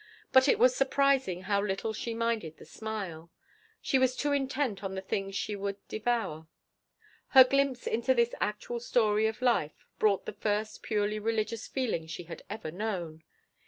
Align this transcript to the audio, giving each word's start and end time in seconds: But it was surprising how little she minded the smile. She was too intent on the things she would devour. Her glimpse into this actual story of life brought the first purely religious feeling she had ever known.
But 0.33 0.47
it 0.47 0.57
was 0.57 0.75
surprising 0.75 1.43
how 1.43 1.61
little 1.61 1.93
she 1.93 2.15
minded 2.15 2.57
the 2.57 2.65
smile. 2.65 3.29
She 3.83 3.99
was 3.99 4.15
too 4.15 4.31
intent 4.31 4.83
on 4.83 4.95
the 4.95 5.01
things 5.03 5.35
she 5.35 5.55
would 5.55 5.77
devour. 5.87 6.47
Her 7.37 7.43
glimpse 7.43 7.85
into 7.85 8.15
this 8.15 8.33
actual 8.41 8.79
story 8.79 9.27
of 9.27 9.43
life 9.43 9.85
brought 9.99 10.25
the 10.25 10.33
first 10.33 10.81
purely 10.81 11.19
religious 11.19 11.67
feeling 11.67 12.07
she 12.07 12.23
had 12.23 12.41
ever 12.49 12.71
known. 12.71 13.21